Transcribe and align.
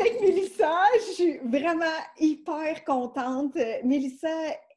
avec 0.00 0.20
Mélissa. 0.20 0.74
Je 0.94 1.12
suis 1.12 1.38
vraiment 1.38 1.84
hyper 2.18 2.84
contente. 2.84 3.56
Mélissa 3.84 4.28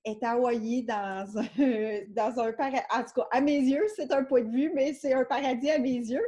est 0.05 0.21
à 0.23 0.31
Hawaii 0.31 0.83
dans 0.83 1.37
un, 1.37 1.43
dans 2.09 2.39
un 2.39 2.51
paradis. 2.53 2.79
En 2.91 3.03
tout 3.03 3.13
cas, 3.15 3.27
à 3.31 3.41
mes 3.41 3.59
yeux, 3.59 3.85
c'est 3.95 4.11
un 4.11 4.23
point 4.23 4.41
de 4.41 4.51
vue, 4.51 4.71
mais 4.73 4.93
c'est 4.93 5.13
un 5.13 5.23
paradis 5.23 5.71
à 5.71 5.79
mes 5.79 5.95
yeux. 5.95 6.25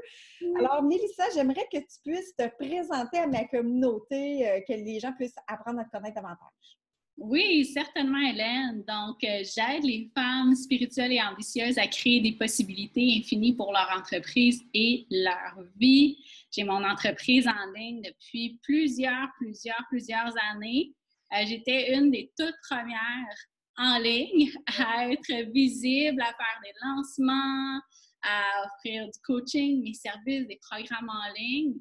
Alors, 0.58 0.82
Mélissa, 0.84 1.26
j'aimerais 1.34 1.68
que 1.72 1.80
tu 1.80 2.00
puisses 2.04 2.36
te 2.36 2.48
présenter 2.58 3.20
à 3.20 3.28
ma 3.28 3.44
communauté, 3.46 4.50
euh, 4.50 4.60
que 4.68 4.74
les 4.74 5.00
gens 5.00 5.14
puissent 5.14 5.36
apprendre 5.48 5.80
à 5.82 5.86
te 5.86 5.92
connaître 5.92 6.16
davantage. 6.16 6.78
Oui, 7.18 7.64
certainement, 7.66 8.20
Hélène. 8.20 8.84
Donc, 8.86 9.24
euh, 9.24 9.44
j'aide 9.44 9.84
les 9.84 10.12
femmes 10.14 10.54
spirituelles 10.54 11.14
et 11.14 11.22
ambitieuses 11.22 11.78
à 11.78 11.88
créer 11.88 12.20
des 12.20 12.34
possibilités 12.34 13.18
infinies 13.18 13.54
pour 13.54 13.72
leur 13.72 13.90
entreprise 13.98 14.62
et 14.74 15.06
leur 15.10 15.56
vie. 15.78 16.18
J'ai 16.52 16.66
mon 16.66 16.84
entreprise 16.84 17.48
en 17.48 17.72
ligne 17.74 18.02
depuis 18.02 18.60
plusieurs, 18.62 19.30
plusieurs, 19.38 19.82
plusieurs 19.90 20.34
années. 20.52 20.94
Euh, 21.34 21.46
j'étais 21.48 21.96
une 21.96 22.12
des 22.12 22.32
toutes 22.38 22.56
premières 22.70 23.38
en 23.78 23.98
ligne 24.00 24.52
à 24.78 25.10
être 25.10 25.52
visible, 25.52 26.22
à 26.22 26.34
faire 26.34 26.62
des 26.64 26.74
lancements, 26.84 27.80
à 28.24 28.66
offrir 28.66 29.06
du 29.06 29.20
coaching, 29.24 29.84
mes 29.84 29.94
services, 29.94 30.48
des 30.48 30.60
programmes 30.70 31.10
en 31.10 31.34
ligne. 31.38 31.76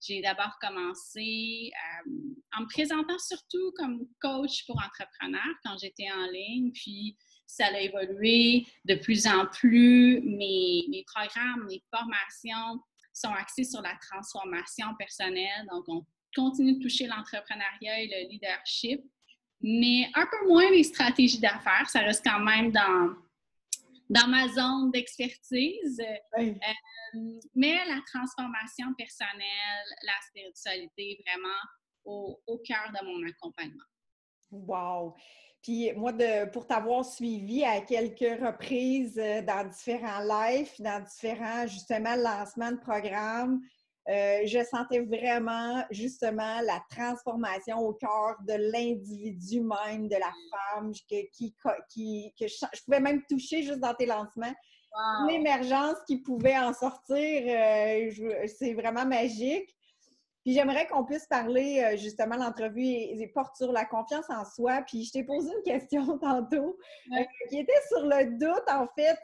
J'ai 0.00 0.20
d'abord 0.20 0.56
commencé 0.60 1.70
euh, 1.74 2.10
en 2.56 2.62
me 2.62 2.66
présentant 2.66 3.18
surtout 3.18 3.72
comme 3.76 4.06
coach 4.20 4.64
pour 4.66 4.76
entrepreneurs 4.76 5.54
quand 5.64 5.76
j'étais 5.78 6.08
en 6.10 6.30
ligne, 6.30 6.70
puis 6.72 7.16
ça 7.46 7.66
a 7.66 7.80
évolué 7.80 8.66
de 8.84 8.94
plus 8.94 9.26
en 9.26 9.46
plus. 9.46 10.20
Mes, 10.20 10.84
mes 10.88 11.04
programmes, 11.12 11.66
mes 11.68 11.82
formations 11.92 12.80
sont 13.12 13.32
axés 13.32 13.64
sur 13.64 13.82
la 13.82 13.96
transformation 14.08 14.86
personnelle. 14.98 15.66
Donc, 15.70 15.84
on 15.88 16.06
continue 16.34 16.76
de 16.76 16.82
toucher 16.82 17.06
l'entrepreneuriat 17.06 18.00
et 18.00 18.06
le 18.06 18.30
leadership, 18.30 19.00
mais 19.60 20.08
un 20.14 20.26
peu 20.26 20.48
moins 20.48 20.70
les 20.70 20.84
stratégies 20.84 21.40
d'affaires. 21.40 21.88
Ça 21.88 22.00
reste 22.00 22.24
quand 22.24 22.40
même 22.40 22.70
dans, 22.70 23.14
dans 24.08 24.28
ma 24.28 24.48
zone 24.48 24.90
d'expertise. 24.90 26.00
Euh, 26.38 26.54
mais 27.54 27.84
la 27.86 28.00
transformation 28.06 28.94
personnelle, 28.96 29.86
la 30.02 30.12
spiritualité, 30.28 31.22
vraiment 31.26 31.60
au, 32.04 32.40
au 32.46 32.58
cœur 32.58 32.90
de 32.92 33.04
mon 33.04 33.28
accompagnement. 33.28 33.84
Wow! 34.50 35.14
Puis 35.62 35.92
moi, 35.92 36.12
de, 36.12 36.48
pour 36.50 36.66
t'avoir 36.66 37.04
suivi 37.04 37.64
à 37.64 37.80
quelques 37.80 38.40
reprises 38.40 39.18
euh, 39.18 39.42
dans 39.42 39.68
différents 39.68 40.20
lives, 40.20 40.72
dans 40.78 41.02
différents, 41.04 41.66
justement, 41.66 42.14
lancements 42.14 42.72
de 42.72 42.78
programmes, 42.78 43.60
euh, 44.08 44.40
je 44.46 44.64
sentais 44.64 45.00
vraiment, 45.00 45.84
justement, 45.90 46.60
la 46.62 46.82
transformation 46.90 47.78
au 47.78 47.92
cœur 47.92 48.36
de 48.46 48.54
l'individu 48.72 49.60
même, 49.60 50.08
de 50.08 50.16
la 50.16 50.32
femme, 50.50 50.92
que, 51.10 51.30
qui, 51.30 51.54
qui, 51.90 52.32
que 52.40 52.46
je, 52.46 52.84
pouvais 52.84 53.00
même 53.00 53.22
toucher 53.28 53.62
juste 53.62 53.80
dans 53.80 53.94
tes 53.94 54.06
lancements. 54.06 54.54
L'émergence 55.28 55.96
qui 56.06 56.16
pouvait 56.16 56.58
en 56.58 56.72
sortir, 56.72 57.16
euh, 57.18 58.46
c'est 58.58 58.72
vraiment 58.72 59.04
magique. 59.04 59.74
Puis 60.42 60.54
j'aimerais 60.54 60.86
qu'on 60.86 61.04
puisse 61.04 61.26
parler, 61.26 61.84
euh, 61.84 61.96
justement, 61.98 62.36
l'entrevue 62.36 62.82
et, 62.82 63.30
porte 63.34 63.56
sur 63.56 63.70
la 63.70 63.84
confiance 63.84 64.24
en 64.30 64.44
soi. 64.46 64.82
Puis 64.86 65.04
je 65.04 65.12
t'ai 65.12 65.22
posé 65.24 65.50
une 65.52 65.62
question 65.62 66.18
tantôt 66.18 66.78
euh, 67.12 67.24
qui 67.50 67.58
était 67.58 67.80
sur 67.88 68.06
le 68.06 68.38
doute. 68.38 68.64
En 68.68 68.86
fait, 68.96 69.18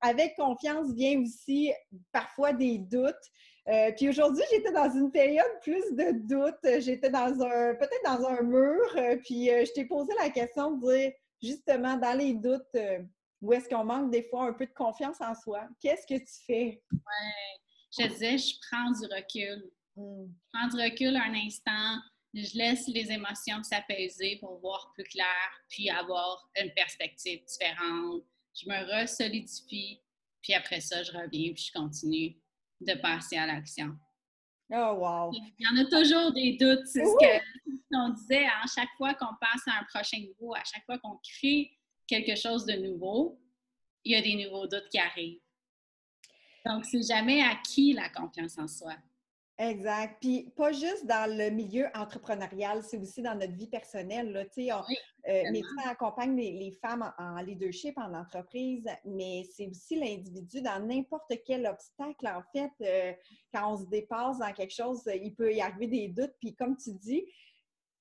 avec 0.00 0.34
confiance 0.34 0.92
vient 0.92 1.20
aussi 1.22 1.72
parfois 2.10 2.52
des 2.52 2.78
doutes. 2.78 3.14
Puis 3.96 4.08
aujourd'hui, 4.08 4.44
j'étais 4.50 4.72
dans 4.72 4.90
une 4.90 5.10
période 5.10 5.60
plus 5.62 5.92
de 5.92 6.12
doute. 6.26 6.80
J'étais 6.80 7.10
dans 7.10 7.40
un, 7.42 7.74
peut-être 7.74 8.04
dans 8.04 8.26
un 8.26 8.42
mur. 8.42 9.20
puis 9.24 9.46
je 9.46 9.72
t'ai 9.72 9.84
posé 9.84 10.12
la 10.20 10.30
question 10.30 10.72
de 10.72 10.86
dire, 10.86 11.12
justement, 11.42 11.96
dans 11.96 12.16
les 12.18 12.34
doutes, 12.34 12.76
ou 13.40 13.52
est-ce 13.52 13.68
qu'on 13.68 13.84
manque 13.84 14.10
des 14.10 14.22
fois 14.22 14.44
un 14.44 14.52
peu 14.52 14.66
de 14.66 14.72
confiance 14.72 15.20
en 15.20 15.34
soi? 15.34 15.68
Qu'est-ce 15.80 16.06
que 16.06 16.18
tu 16.18 16.44
fais? 16.46 16.82
Oui, 16.92 16.98
je 17.98 18.06
disais, 18.06 18.38
je 18.38 18.54
prends 18.70 18.90
du 18.92 19.04
recul. 19.12 19.70
Hmm. 19.96 20.26
Je 20.26 20.50
prends 20.52 20.68
du 20.68 20.82
recul 20.82 21.16
un 21.16 21.34
instant, 21.34 22.00
je 22.34 22.56
laisse 22.56 22.86
les 22.88 23.10
émotions 23.10 23.62
s'apaiser 23.62 24.38
pour 24.40 24.58
voir 24.60 24.90
plus 24.94 25.04
clair, 25.04 25.60
puis 25.68 25.90
avoir 25.90 26.48
une 26.60 26.72
perspective 26.72 27.44
différente. 27.44 28.22
Je 28.54 28.68
me 28.68 29.00
resolidifie, 29.00 30.00
puis 30.40 30.54
après 30.54 30.80
ça, 30.80 31.02
je 31.02 31.12
reviens, 31.12 31.52
puis 31.52 31.64
je 31.64 31.78
continue 31.78 32.36
de 32.84 32.94
passer 33.00 33.36
à 33.36 33.46
l'action. 33.46 33.96
Oh, 34.70 34.94
wow! 34.96 35.32
Il 35.32 35.52
y 35.58 35.68
en 35.68 35.76
a 35.76 35.84
toujours 35.84 36.32
des 36.32 36.56
doutes. 36.56 36.86
C'est 36.86 37.04
ce 37.04 37.84
qu'on 37.90 38.08
disait, 38.10 38.46
à 38.46 38.62
hein, 38.62 38.66
chaque 38.74 38.88
fois 38.96 39.14
qu'on 39.14 39.34
passe 39.40 39.66
à 39.66 39.80
un 39.80 39.84
prochain 39.84 40.18
niveau, 40.18 40.54
à 40.54 40.62
chaque 40.64 40.84
fois 40.86 40.98
qu'on 40.98 41.18
crée 41.18 41.70
quelque 42.06 42.36
chose 42.36 42.64
de 42.64 42.74
nouveau, 42.74 43.38
il 44.04 44.12
y 44.12 44.16
a 44.16 44.22
des 44.22 44.34
nouveaux 44.44 44.66
doutes 44.66 44.88
qui 44.90 44.98
arrivent. 44.98 45.40
Donc, 46.64 46.84
c'est 46.84 47.02
jamais 47.02 47.42
acquis 47.42 47.92
la 47.92 48.08
confiance 48.08 48.58
en 48.58 48.68
soi. 48.68 48.94
Exact. 49.58 50.16
Puis 50.20 50.50
pas 50.56 50.72
juste 50.72 51.06
dans 51.06 51.30
le 51.30 51.50
milieu 51.50 51.86
entrepreneurial, 51.94 52.82
c'est 52.82 52.96
aussi 52.96 53.22
dans 53.22 53.34
notre 53.34 53.52
vie 53.52 53.68
personnelle. 53.68 54.32
Là. 54.32 54.44
Tu 54.46 54.64
sais, 54.64 54.72
on, 54.72 54.82
euh, 55.28 55.62
accompagne 55.84 56.36
les, 56.36 56.72
femmes 56.80 57.12
en, 57.18 57.36
leadership, 57.42 57.96
en 57.98 58.14
entreprise, 58.14 58.88
mais 59.04 59.44
c'est 59.54 59.68
aussi 59.68 59.96
l'individu 59.96 60.62
dans 60.62 60.84
n'importe 60.84 61.32
quel 61.44 61.66
obstacle. 61.66 62.26
En 62.26 62.42
fait, 62.52 62.72
euh, 62.80 63.12
quand 63.52 63.74
on 63.74 63.76
se 63.76 63.84
dépasse 63.84 64.38
dans 64.38 64.52
quelque 64.52 64.74
chose, 64.74 65.02
il 65.06 65.34
peut 65.34 65.52
y 65.52 65.60
arriver 65.60 65.86
des 65.86 66.08
doutes. 66.08 66.34
Puis 66.40 66.54
comme 66.54 66.76
tu 66.76 66.92
dis, 66.94 67.24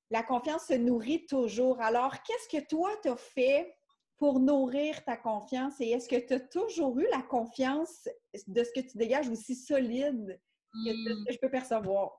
la 0.10 0.24
confiance 0.24 0.68
se 0.68 0.74
nourrit 0.74 1.26
toujours. 1.26 1.80
Alors, 1.82 2.24
qu'est-ce 2.24 2.58
que 2.58 2.66
toi, 2.66 2.90
tu 3.04 3.10
as 3.10 3.18
fait 3.18 3.76
pour 4.18 4.40
nourrir 4.40 5.04
ta 5.04 5.18
confiance 5.18 5.82
et 5.82 5.90
est-ce 5.90 6.08
que 6.08 6.16
tu 6.16 6.34
as 6.34 6.40
toujours 6.40 6.98
eu 7.00 7.08
la 7.12 7.24
confiance 7.24 8.08
de 8.48 8.64
ce 8.64 8.72
que 8.72 8.86
tu 8.86 8.98
dégages 8.98 9.30
aussi 9.30 9.56
solide 9.56 10.40
que, 10.74 11.14
hmm. 11.14 11.26
je 11.30 11.38
peux 11.38 11.50
percevoir? 11.50 12.12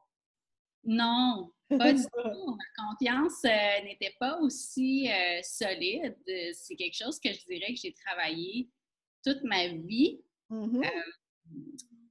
Non, 0.84 1.52
pas 1.68 1.92
du 1.92 2.02
tout. 2.24 2.56
Ma 2.56 2.88
confiance 2.88 3.44
euh, 3.44 3.84
n'était 3.84 4.14
pas 4.18 4.38
aussi 4.40 5.08
euh, 5.10 5.40
solide. 5.42 6.16
C'est 6.54 6.76
quelque 6.76 6.96
chose 6.96 7.18
que 7.20 7.32
je 7.32 7.44
dirais 7.46 7.72
que 7.74 7.80
j'ai 7.80 7.94
travaillé 7.94 8.68
toute 9.24 9.42
ma 9.44 9.68
vie. 9.68 10.20
Mm-hmm. 10.50 10.84
Euh, 10.84 11.52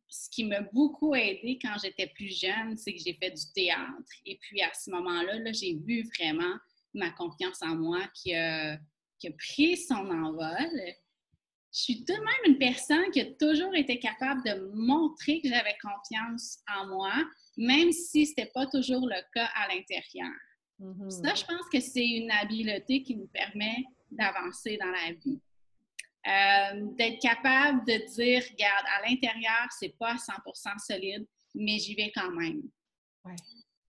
ce 0.07 0.30
qui 0.30 0.46
m'a 0.46 0.62
beaucoup 0.74 1.16
aidé 1.16 1.59
quand 1.62 1.75
j'étais 1.81 2.07
plus 2.07 2.38
jeune, 2.40 2.78
c'est 2.78 2.94
que 2.94 3.00
j'ai 3.00 3.13
fait 3.13 3.31
du 3.31 3.51
théâtre. 3.53 4.12
Et 4.25 4.38
puis 4.38 4.62
à 4.62 4.74
ce 4.74 4.90
moment-là, 4.91 5.40
-là, 5.40 5.53
j'ai 5.53 5.75
vu 5.75 6.03
vraiment 6.18 6.56
ma 6.94 7.12
confiance 7.12 7.62
en 7.62 7.75
moi 7.75 8.01
qui 8.13 8.34
a 8.35 8.78
qui 9.19 9.28
a 9.28 9.31
pris 9.31 9.78
son 9.78 10.09
envol. 10.09 10.72
Je 11.73 11.79
suis 11.79 12.03
tout 12.03 12.13
de 12.13 12.19
même 12.19 12.53
une 12.53 12.57
personne 12.57 13.09
qui 13.11 13.21
a 13.21 13.25
toujours 13.33 13.73
été 13.75 13.97
capable 13.97 14.43
de 14.43 14.71
montrer 14.73 15.41
que 15.41 15.47
j'avais 15.47 15.75
confiance 15.81 16.59
en 16.67 16.87
moi, 16.87 17.13
même 17.57 17.91
si 17.91 18.25
ce 18.25 18.31
n'était 18.31 18.51
pas 18.53 18.67
toujours 18.67 19.07
le 19.07 19.21
cas 19.33 19.49
à 19.55 19.67
l'intérieur. 19.73 20.35
Mm-hmm. 20.81 21.09
Ça, 21.09 21.35
je 21.35 21.45
pense 21.45 21.69
que 21.71 21.79
c'est 21.79 22.05
une 22.05 22.29
habileté 22.31 23.03
qui 23.03 23.15
nous 23.15 23.27
permet 23.27 23.85
d'avancer 24.11 24.77
dans 24.77 24.91
la 24.91 25.13
vie. 25.13 25.39
Euh, 26.27 26.93
d'être 26.97 27.19
capable 27.19 27.83
de 27.85 27.93
dire, 28.13 28.43
regarde, 28.51 28.85
à 28.97 29.09
l'intérieur, 29.09 29.67
c'est 29.79 29.97
pas 29.97 30.15
100% 30.15 30.77
solide, 30.85 31.25
mais 31.55 31.79
j'y 31.79 31.95
vais 31.95 32.11
quand 32.13 32.31
même. 32.31 32.61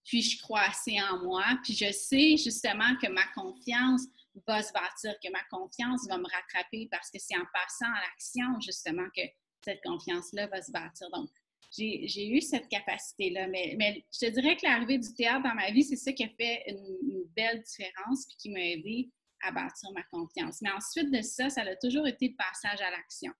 Puis 0.04 0.22
je 0.22 0.40
crois 0.40 0.62
assez 0.62 1.00
en 1.00 1.22
moi, 1.22 1.44
puis 1.62 1.74
je 1.74 1.90
sais 1.92 2.36
justement 2.36 2.96
que 3.02 3.08
ma 3.10 3.26
confiance 3.34 4.02
va 4.46 4.62
se 4.62 4.72
bâtir, 4.72 5.14
que 5.22 5.30
ma 5.30 5.42
confiance 5.50 6.06
va 6.08 6.18
me 6.18 6.28
rattraper 6.28 6.88
parce 6.90 7.10
que 7.10 7.18
c'est 7.18 7.36
en 7.36 7.44
passant 7.52 7.92
à 7.92 8.00
l'action, 8.00 8.60
justement, 8.60 9.08
que 9.14 9.22
cette 9.64 9.82
confiance-là 9.82 10.46
va 10.48 10.62
se 10.62 10.72
bâtir. 10.72 11.10
Donc, 11.10 11.30
j'ai 11.76 12.28
eu 12.28 12.40
cette 12.40 12.68
capacité-là. 12.68 13.48
Mais, 13.48 14.04
je 14.12 14.26
te 14.26 14.30
dirais 14.30 14.56
que 14.56 14.66
l'arrivée 14.66 14.98
du 14.98 15.12
théâtre 15.14 15.42
dans 15.44 15.54
ma 15.54 15.70
vie, 15.70 15.84
c'est 15.84 15.96
ça 15.96 16.12
qui 16.12 16.24
a 16.24 16.28
fait 16.28 16.64
une, 16.68 17.24
belle 17.34 17.62
différence 17.62 18.26
puis 18.26 18.36
qui 18.36 18.50
m'a 18.50 18.60
aidé 18.60 19.10
à 19.42 19.52
bâtir 19.52 19.90
ma 19.92 20.02
confiance. 20.04 20.60
Mais 20.60 20.70
ensuite 20.70 21.10
de 21.10 21.22
ça, 21.22 21.48
ça 21.48 21.62
a 21.62 21.76
toujours 21.76 22.06
été 22.06 22.28
le 22.28 22.36
passage 22.36 22.80
à 22.82 22.90
l'action. 22.90 23.32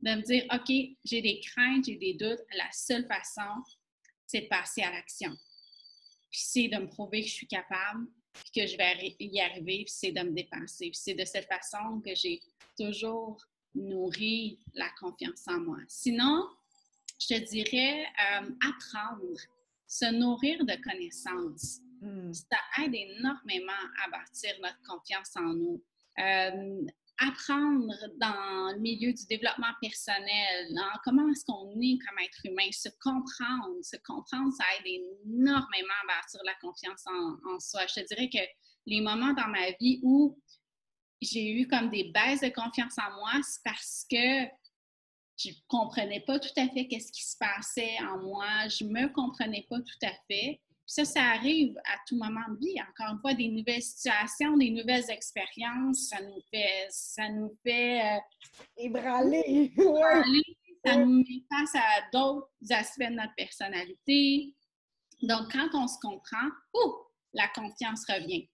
De 0.00 0.16
me 0.16 0.22
dire, 0.22 0.46
OK, 0.52 0.96
j'ai 1.04 1.22
des 1.22 1.40
craintes, 1.40 1.84
j'ai 1.84 1.96
des 1.96 2.14
doutes. 2.14 2.40
La 2.56 2.68
seule 2.72 3.06
façon, 3.06 3.62
c'est 4.26 4.42
de 4.42 4.48
passer 4.48 4.82
à 4.82 4.90
l'action. 4.90 5.30
Puis 6.30 6.40
c'est 6.42 6.68
de 6.68 6.76
me 6.78 6.88
prouver 6.88 7.20
que 7.20 7.28
je 7.28 7.34
suis 7.34 7.46
capable, 7.46 8.06
puis 8.32 8.62
que 8.62 8.66
je 8.66 8.76
vais 8.76 9.16
y 9.18 9.40
arriver, 9.40 9.84
c'est 9.86 10.12
de 10.12 10.20
me 10.20 10.30
dépenser. 10.30 10.90
C'est 10.92 11.14
de 11.14 11.24
cette 11.24 11.46
façon 11.46 12.00
que 12.04 12.14
j'ai 12.14 12.40
toujours 12.76 13.40
nourri 13.74 14.58
la 14.74 14.88
confiance 15.00 15.46
en 15.46 15.60
moi. 15.60 15.78
Sinon, 15.88 16.48
je 17.20 17.34
te 17.34 17.50
dirais 17.50 18.04
euh, 18.04 18.50
apprendre, 18.68 19.38
se 19.86 20.12
nourrir 20.12 20.64
de 20.64 20.74
connaissances. 20.82 21.80
Hmm. 22.00 22.32
Ça 22.32 22.56
aide 22.82 22.94
énormément 22.94 23.72
à 24.04 24.10
bâtir 24.10 24.54
notre 24.62 24.80
confiance 24.82 25.36
en 25.36 25.54
nous. 25.54 25.82
Euh, 26.18 26.86
apprendre 27.20 27.94
dans 28.18 28.72
le 28.72 28.80
milieu 28.80 29.12
du 29.12 29.26
développement 29.26 29.72
personnel, 29.80 30.76
hein, 30.76 30.92
comment 31.04 31.28
est-ce 31.28 31.44
qu'on 31.44 31.78
est 31.80 31.98
comme 31.98 32.18
être 32.18 32.40
humain, 32.44 32.70
se 32.72 32.88
comprendre, 33.02 33.76
se 33.82 33.96
comprendre, 34.04 34.52
ça 34.52 34.64
aide 34.78 34.86
énormément 34.86 35.94
à 36.02 36.06
bâtir 36.06 36.40
la 36.44 36.54
confiance 36.60 37.04
en, 37.06 37.60
soi. 37.60 37.82
Je 37.86 38.00
te 38.00 38.06
dirais 38.06 38.30
que 38.30 38.42
les 38.86 39.02
moments 39.02 39.34
dans 39.34 39.48
ma 39.48 39.70
vie 39.80 40.00
où 40.02 40.40
j'ai 41.20 41.50
eu 41.50 41.68
comme 41.68 41.90
des 41.90 42.10
baisses 42.14 42.40
de 42.40 42.48
confiance 42.48 42.96
en 42.98 43.14
moi, 43.16 43.32
c'est 43.42 43.62
parce 43.64 44.06
que 44.10 44.46
je 45.36 45.50
comprenais 45.68 46.20
pas 46.20 46.38
tout 46.38 46.48
à 46.56 46.68
fait 46.68 46.88
qu'est-ce 46.88 47.12
qui 47.12 47.22
se 47.22 47.36
passait 47.38 47.98
en 48.00 48.18
moi, 48.18 48.68
je 48.68 48.84
me 48.84 49.12
comprenais 49.12 49.66
pas 49.68 49.78
tout 49.78 50.06
à 50.06 50.12
fait 50.26 50.60
ça, 50.90 51.04
ça 51.04 51.22
arrive 51.22 51.76
à 51.84 51.98
tout 52.04 52.16
moment 52.16 52.48
de 52.48 52.58
vie. 52.58 52.74
Encore 52.82 53.14
une 53.14 53.20
fois, 53.20 53.32
des 53.32 53.46
nouvelles 53.46 53.80
situations, 53.80 54.56
des 54.56 54.70
nouvelles 54.70 55.08
expériences, 55.08 56.08
ça 56.08 56.20
nous 56.20 56.40
fait, 56.50 56.88
ça 56.90 57.28
nous 57.28 57.56
fait 57.62 58.00
euh, 58.00 58.20
ébranler. 58.76 59.72
Ça 60.82 60.96
nous 60.96 61.18
met 61.18 61.44
face 61.50 61.74
à 61.74 62.08
d'autres 62.10 62.48
aspects 62.70 63.00
de 63.00 63.12
notre 63.12 63.34
personnalité. 63.36 64.54
Donc, 65.20 65.52
quand 65.52 65.68
on 65.74 65.86
se 65.86 65.98
comprend, 66.00 66.48
la 67.34 67.46
confiance 67.48 68.06
revient. 68.08 68.48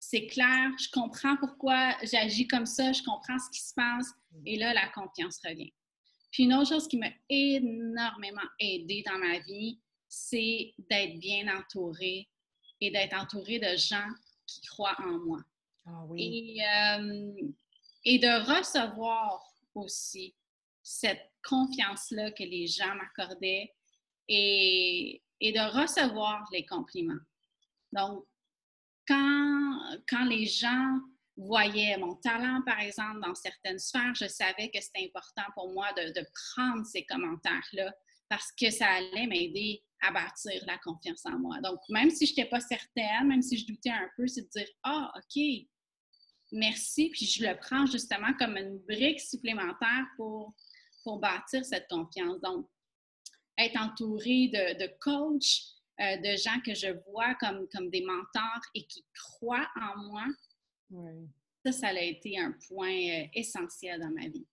C'est 0.00 0.26
clair, 0.26 0.70
je 0.80 0.88
comprends 0.90 1.36
pourquoi 1.36 1.94
j'agis 2.02 2.46
comme 2.46 2.64
ça, 2.64 2.92
je 2.92 3.02
comprends 3.02 3.38
ce 3.38 3.50
qui 3.50 3.60
se 3.60 3.74
passe, 3.74 4.10
et 4.46 4.56
là, 4.56 4.72
la 4.72 4.88
confiance 4.88 5.38
revient. 5.44 5.74
Puis 6.30 6.44
une 6.44 6.54
autre 6.54 6.70
chose 6.70 6.88
qui 6.88 6.96
m'a 6.96 7.10
énormément 7.28 8.48
aidée 8.58 9.04
dans 9.06 9.18
ma 9.18 9.38
vie, 9.40 9.78
c'est 10.08 10.74
d'être 10.90 11.18
bien 11.18 11.54
entouré 11.56 12.28
et 12.80 12.90
d'être 12.90 13.14
entouré 13.14 13.58
de 13.58 13.76
gens 13.76 14.08
qui 14.46 14.60
croient 14.62 14.96
en 14.98 15.18
moi. 15.18 15.40
Ah 15.86 16.04
oui. 16.08 16.56
et, 16.58 16.66
euh, 16.66 17.52
et, 18.04 18.18
de 18.18 18.58
recevoir 18.58 19.40
aussi 19.74 20.34
cette 20.82 21.30
confiance-là 21.44 22.32
que 22.32 22.42
les 22.42 22.66
gens 22.66 22.94
m'accordaient 22.96 23.72
et, 24.28 25.22
et, 25.40 25.52
de 25.52 25.80
recevoir 25.80 26.44
les 26.52 26.66
compliments. 26.66 27.20
Donc, 27.92 28.24
quand, 29.06 29.80
quand 30.08 30.24
les 30.24 30.46
gens 30.46 30.98
voyaient 31.36 31.98
mon 31.98 32.16
talent, 32.16 32.62
par 32.66 32.80
exemple, 32.80 33.20
dans 33.20 33.34
certaines 33.34 33.78
sphères, 33.78 34.14
je 34.14 34.26
savais 34.26 34.70
que 34.70 34.80
c'était 34.80 35.04
important 35.06 35.44
pour 35.54 35.72
moi 35.72 35.92
de, 35.92 36.12
de 36.12 36.26
prendre 36.54 36.84
ces 36.84 37.04
commentaires-là 37.04 37.94
parce 38.28 38.50
que 38.52 38.70
ça 38.70 38.86
allait 38.86 39.26
m'aider 39.26 39.82
à 40.02 40.12
bâtir 40.12 40.62
la 40.66 40.78
confiance 40.78 41.24
en 41.26 41.38
moi. 41.38 41.60
Donc, 41.60 41.78
même 41.88 42.10
si 42.10 42.26
je 42.26 42.32
n'étais 42.32 42.48
pas 42.48 42.60
certaine, 42.60 43.28
même 43.28 43.42
si 43.42 43.56
je 43.56 43.66
doutais 43.66 43.90
un 43.90 44.08
peu, 44.16 44.26
c'est 44.26 44.42
de 44.42 44.48
dire 44.48 44.68
Ah, 44.82 45.12
OK, 45.16 45.42
merci. 46.52 47.10
Puis 47.10 47.26
je 47.26 47.46
le 47.46 47.56
prends 47.58 47.86
justement 47.86 48.32
comme 48.38 48.56
une 48.56 48.78
brique 48.88 49.20
supplémentaire 49.20 50.06
pour, 50.16 50.54
pour 51.02 51.18
bâtir 51.18 51.64
cette 51.64 51.88
confiance. 51.88 52.40
Donc, 52.40 52.68
être 53.58 53.80
entouré 53.80 54.48
de, 54.48 54.84
de 54.84 54.92
coachs, 55.00 55.76
euh, 56.00 56.16
de 56.18 56.36
gens 56.36 56.60
que 56.60 56.74
je 56.74 56.88
vois 57.10 57.34
comme, 57.36 57.66
comme 57.72 57.88
des 57.90 58.02
mentors 58.02 58.60
et 58.74 58.86
qui 58.86 59.04
croient 59.14 59.68
en 59.80 60.02
moi, 60.04 60.26
ça, 61.64 61.72
ça 61.72 61.88
a 61.88 62.00
été 62.00 62.38
un 62.38 62.54
point 62.68 62.92
euh, 62.92 63.26
essentiel 63.34 64.00
dans 64.00 64.10
ma 64.10 64.28
vie. 64.28 64.46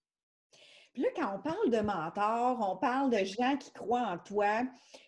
Puis 0.94 1.02
là, 1.02 1.10
quand 1.16 1.36
on 1.36 1.40
parle 1.40 1.72
de 1.72 1.80
mentors, 1.80 2.70
on 2.72 2.78
parle 2.78 3.10
de 3.10 3.26
gens 3.26 3.58
qui 3.58 3.72
croient 3.72 4.08
en 4.08 4.18
toi. 4.20 4.62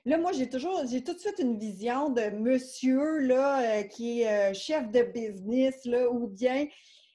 Là, 0.05 0.17
moi, 0.17 0.31
j'ai 0.31 0.49
toujours, 0.49 0.83
j'ai 0.87 1.03
tout 1.03 1.13
de 1.13 1.19
suite 1.19 1.37
une 1.37 1.59
vision 1.59 2.09
de 2.09 2.31
monsieur 2.31 3.19
là, 3.19 3.61
euh, 3.61 3.83
qui 3.83 4.21
est 4.21 4.51
euh, 4.51 4.53
chef 4.55 4.89
de 4.89 5.03
business, 5.03 5.85
là, 5.85 6.09
ou 6.09 6.27
bien 6.27 6.67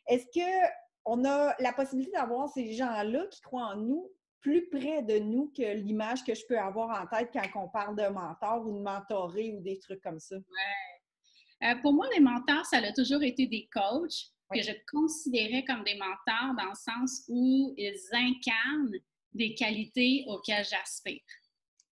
est-ce 0.07 0.27
qu'on 0.33 1.25
a 1.25 1.55
la 1.59 1.73
possibilité 1.73 2.13
d'avoir 2.13 2.49
ces 2.49 2.73
gens-là 2.73 3.27
qui 3.33 3.41
croient 3.41 3.75
en 3.75 3.77
nous 3.77 4.09
plus 4.41 4.69
près 4.71 5.03
de 5.03 5.19
nous 5.19 5.53
que 5.55 5.75
l'image 5.75 6.25
que 6.25 6.35
je 6.35 6.47
peux 6.47 6.59
avoir 6.59 7.03
en 7.03 7.07
tête 7.07 7.31
quand 7.33 7.65
on 7.65 7.69
parle 7.69 7.97
de 7.97 8.07
mentor 8.07 8.67
ou 8.67 8.79
de 8.79 8.83
mentoré 8.83 9.53
ou 9.53 9.61
des 9.61 9.79
trucs 9.81 10.01
comme 10.01 10.21
ça? 10.21 10.37
Ouais. 10.37 11.69
Euh, 11.69 11.75
pour 11.83 11.93
moi, 11.93 12.07
les 12.15 12.21
mentors, 12.21 12.65
ça 12.67 12.79
a 12.79 12.93
toujours 12.93 13.23
été 13.23 13.47
des 13.47 13.69
coachs 13.73 14.33
que 14.53 14.63
je 14.63 14.73
considérais 14.91 15.65
comme 15.65 15.85
des 15.85 15.95
mentors 15.95 16.55
dans 16.57 16.71
le 16.71 16.75
sens 16.75 17.25
où 17.29 17.75
ils 17.77 18.01
incarnent 18.13 18.97
des 19.33 19.55
qualités 19.55 20.25
auxquelles 20.27 20.65
j'aspire. 20.65 21.23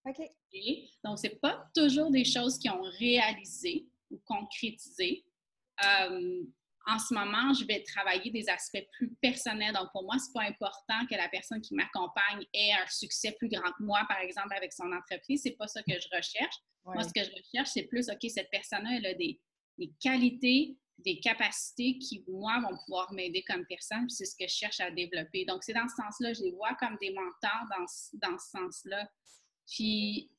OK. 0.05 0.17
Donc, 1.03 1.19
ce 1.19 1.27
n'est 1.27 1.35
pas 1.35 1.65
toujours 1.75 2.11
des 2.11 2.25
choses 2.25 2.57
qui 2.57 2.69
ont 2.69 2.81
réalisé 2.81 3.87
ou 4.09 4.19
concrétisé. 4.25 5.23
Euh, 5.83 6.43
en 6.87 6.97
ce 6.97 7.13
moment, 7.13 7.53
je 7.53 7.65
vais 7.65 7.83
travailler 7.83 8.31
des 8.31 8.49
aspects 8.49 8.85
plus 8.93 9.13
personnels. 9.21 9.73
Donc, 9.73 9.91
pour 9.91 10.03
moi, 10.03 10.17
ce 10.17 10.27
n'est 10.27 10.33
pas 10.33 10.49
important 10.49 11.05
que 11.09 11.15
la 11.15 11.29
personne 11.29 11.61
qui 11.61 11.75
m'accompagne 11.75 12.45
ait 12.53 12.71
un 12.73 12.87
succès 12.87 13.33
plus 13.33 13.49
grand 13.49 13.71
que 13.73 13.83
moi, 13.83 13.99
par 14.09 14.19
exemple, 14.19 14.53
avec 14.55 14.73
son 14.73 14.91
entreprise. 14.91 15.43
Ce 15.43 15.49
n'est 15.49 15.55
pas 15.55 15.67
ça 15.67 15.83
que 15.83 15.93
je 15.93 16.07
recherche. 16.15 16.55
Moi, 16.85 17.03
ce 17.03 17.13
que 17.13 17.23
je 17.23 17.31
recherche, 17.31 17.69
c'est 17.73 17.83
plus, 17.83 18.09
OK, 18.09 18.29
cette 18.29 18.49
personne-là, 18.49 18.97
elle 18.97 19.05
a 19.05 19.13
des, 19.13 19.39
des 19.77 19.91
qualités 20.01 20.77
des 21.03 21.19
capacités 21.19 21.97
qui, 21.97 22.23
moi, 22.27 22.59
vont 22.59 22.77
pouvoir 22.85 23.11
m'aider 23.13 23.43
comme 23.47 23.65
personne, 23.67 24.09
c'est 24.09 24.25
ce 24.25 24.35
que 24.35 24.47
je 24.47 24.53
cherche 24.53 24.79
à 24.79 24.91
développer. 24.91 25.45
Donc, 25.45 25.63
c'est 25.63 25.73
dans 25.73 25.87
ce 25.87 25.95
sens-là, 25.95 26.33
je 26.33 26.41
les 26.41 26.51
vois 26.51 26.75
comme 26.75 26.97
des 27.01 27.11
mentors 27.11 27.67
dans, 27.69 28.29
dans 28.29 28.37
ce 28.37 28.49
sens-là. 28.49 29.09
Puis, 29.67 30.31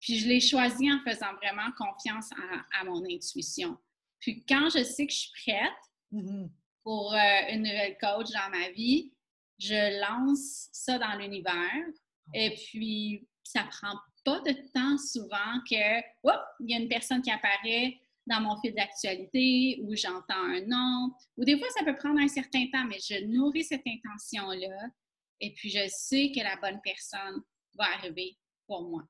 puis, 0.00 0.18
je 0.18 0.28
les 0.28 0.40
choisis 0.40 0.90
en 0.92 1.00
faisant 1.08 1.34
vraiment 1.34 1.70
confiance 1.76 2.30
à, 2.72 2.84
mon 2.84 3.04
intuition. 3.04 3.76
Puis, 4.18 4.44
quand 4.46 4.70
je 4.70 4.82
sais 4.82 5.06
que 5.06 5.12
je 5.12 5.18
suis 5.18 5.32
prête 5.44 5.68
mm-hmm. 6.12 6.50
pour 6.82 7.12
euh, 7.12 7.40
une 7.50 7.62
nouvelle 7.62 7.98
coach 7.98 8.30
dans 8.30 8.50
ma 8.50 8.70
vie, 8.70 9.12
je 9.58 10.00
lance 10.00 10.68
ça 10.72 10.98
dans 10.98 11.18
l'univers. 11.18 11.84
Et 12.32 12.54
puis, 12.54 13.28
ça 13.42 13.64
prend 13.64 13.94
pas 14.24 14.40
de 14.40 14.52
temps 14.72 14.96
souvent 14.98 15.60
que, 15.68 16.00
il 16.60 16.70
y 16.70 16.74
a 16.74 16.78
une 16.78 16.88
personne 16.88 17.22
qui 17.22 17.30
apparaît, 17.30 18.00
dans 18.30 18.40
mon 18.40 18.56
fil 18.60 18.74
d'actualité 18.74 19.80
ou 19.82 19.94
j'entends 19.94 20.44
un 20.44 20.62
nom. 20.62 21.12
Ou 21.36 21.44
des 21.44 21.58
fois, 21.58 21.68
ça 21.76 21.84
peut 21.84 21.96
prendre 21.96 22.20
un 22.20 22.28
certain 22.28 22.64
temps, 22.72 22.84
mais 22.84 22.98
je 22.98 23.24
nourris 23.26 23.64
cette 23.64 23.86
intention-là 23.86 24.88
et 25.40 25.52
puis 25.54 25.70
je 25.70 25.86
sais 25.88 26.30
que 26.34 26.40
la 26.40 26.56
bonne 26.56 26.80
personne 26.82 27.42
va 27.74 27.84
arriver 27.94 28.36
pour 28.66 28.88
moi. 28.88 29.02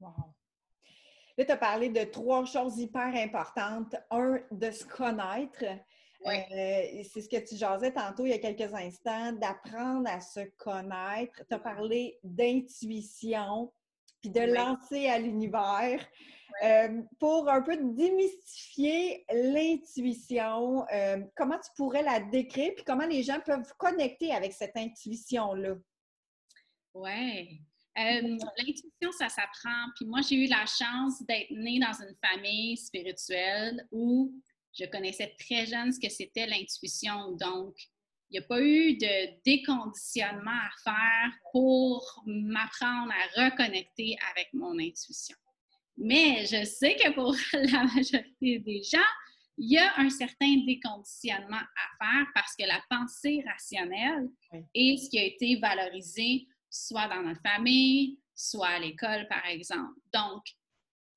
Wow. 0.00 0.34
Là, 1.36 1.44
tu 1.44 1.52
as 1.52 1.56
parlé 1.56 1.88
de 1.88 2.04
trois 2.04 2.44
choses 2.44 2.78
hyper 2.78 3.14
importantes. 3.14 3.96
Un, 4.10 4.38
de 4.50 4.70
se 4.70 4.84
connaître. 4.84 5.64
Euh, 6.26 7.02
c'est 7.10 7.22
ce 7.22 7.28
que 7.28 7.42
tu 7.42 7.56
jasais 7.56 7.92
tantôt 7.92 8.26
il 8.26 8.30
y 8.30 8.34
a 8.34 8.38
quelques 8.38 8.74
instants, 8.74 9.32
d'apprendre 9.32 10.08
à 10.08 10.20
se 10.20 10.40
connaître. 10.58 11.42
Tu 11.48 11.54
as 11.54 11.58
parlé 11.58 12.18
d'intuition, 12.22 13.72
puis 14.20 14.30
de 14.30 14.40
lancer 14.40 15.08
à 15.08 15.18
l'univers. 15.18 16.06
Euh, 16.62 17.02
pour 17.18 17.48
un 17.48 17.62
peu 17.62 17.76
démystifier 17.76 19.24
l'intuition, 19.32 20.86
euh, 20.92 21.18
comment 21.36 21.58
tu 21.58 21.70
pourrais 21.76 22.02
la 22.02 22.20
décrire, 22.20 22.72
puis 22.74 22.84
comment 22.84 23.06
les 23.06 23.22
gens 23.22 23.40
peuvent 23.40 23.72
connecter 23.78 24.32
avec 24.32 24.52
cette 24.52 24.76
intuition-là? 24.76 25.76
Oui. 26.94 27.60
Euh, 27.98 28.38
l'intuition, 28.58 29.12
ça 29.18 29.28
s'apprend. 29.28 29.86
Puis 29.96 30.06
moi, 30.06 30.20
j'ai 30.22 30.36
eu 30.36 30.48
la 30.48 30.64
chance 30.66 31.22
d'être 31.26 31.50
née 31.50 31.80
dans 31.80 31.92
une 31.92 32.14
famille 32.24 32.76
spirituelle 32.76 33.86
où 33.90 34.32
je 34.78 34.84
connaissais 34.86 35.34
très 35.38 35.66
jeune 35.66 35.92
ce 35.92 35.98
que 35.98 36.08
c'était 36.08 36.46
l'intuition. 36.46 37.32
Donc, 37.32 37.74
il 38.30 38.38
n'y 38.38 38.44
a 38.44 38.46
pas 38.46 38.60
eu 38.60 38.96
de 38.96 39.42
déconditionnement 39.44 40.50
à 40.50 40.70
faire 40.84 41.32
pour 41.52 42.22
m'apprendre 42.26 43.12
à 43.12 43.44
reconnecter 43.44 44.16
avec 44.30 44.52
mon 44.52 44.78
intuition. 44.78 45.36
Mais 46.00 46.46
je 46.46 46.64
sais 46.64 46.96
que 46.96 47.12
pour 47.12 47.36
la 47.52 47.84
majorité 47.84 48.58
des 48.58 48.82
gens, 48.82 48.98
il 49.58 49.72
y 49.72 49.78
a 49.78 49.98
un 49.98 50.08
certain 50.08 50.56
déconditionnement 50.66 51.56
à 51.56 52.04
faire 52.04 52.26
parce 52.34 52.56
que 52.56 52.66
la 52.66 52.82
pensée 52.88 53.44
rationnelle 53.46 54.28
est 54.74 54.96
ce 54.96 55.10
qui 55.10 55.18
a 55.18 55.24
été 55.24 55.56
valorisé 55.56 56.46
soit 56.70 57.06
dans 57.08 57.22
notre 57.22 57.42
famille, 57.42 58.18
soit 58.34 58.68
à 58.68 58.78
l'école, 58.78 59.28
par 59.28 59.44
exemple. 59.44 60.00
Donc, 60.14 60.42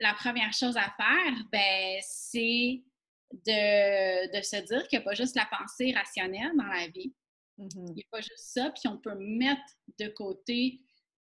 la 0.02 0.14
première 0.14 0.52
chose 0.52 0.76
à 0.76 0.94
faire, 0.98 1.46
ben, 1.50 2.00
c'est 2.02 2.84
de, 3.32 4.42
se 4.42 4.66
dire 4.66 4.88
qu'il 4.88 5.00
n'y 5.00 5.06
a 5.06 5.06
pas 5.06 5.14
juste 5.14 5.36
la 5.36 5.46
pensée 5.46 5.94
rationnelle 5.94 6.52
dans 6.58 6.66
la 6.66 6.88
vie. 6.88 7.14
Mm-hmm. 7.58 7.88
Il 7.88 7.94
n'y 7.94 8.02
a 8.02 8.08
pas 8.12 8.22
juste 8.22 8.54
ça, 8.54 8.72
puis 8.72 8.90
on 8.90 8.98
peut 8.98 9.16
mettre 9.18 9.62
de 10.00 10.08
côté 10.10 10.82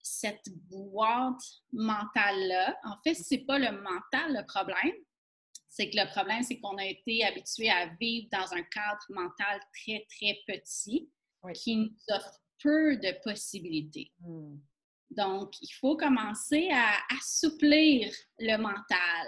cette 0.09 0.49
boîte 0.71 1.43
mentale-là. 1.73 2.77
En 2.85 2.97
fait, 3.03 3.15
c'est 3.15 3.45
pas 3.47 3.59
le 3.59 3.71
mental 3.71 4.35
le 4.35 4.47
problème. 4.47 4.95
C'est 5.69 5.91
que 5.91 5.97
le 5.97 6.11
problème, 6.11 6.43
c'est 6.43 6.59
qu'on 6.59 6.77
a 6.79 6.85
été 6.85 7.25
habitué 7.25 7.71
à 7.71 7.87
vivre 8.01 8.29
dans 8.33 8.53
un 8.53 8.63
cadre 8.63 9.05
mental 9.11 9.61
très, 9.75 10.07
très 10.09 10.39
petit 10.47 11.11
qui 11.55 11.77
nous 11.77 11.95
offre 12.09 12.41
peu 12.61 12.97
de 12.97 13.23
possibilités. 13.23 14.11
Hmm. 14.21 14.57
Donc, 15.11 15.61
il 15.63 15.71
faut 15.81 15.97
commencer 15.97 16.69
à 16.71 16.99
assouplir 17.17 18.13
le 18.39 18.57
mental, 18.57 19.27